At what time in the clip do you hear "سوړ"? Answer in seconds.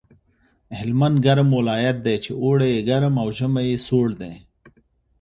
3.85-4.07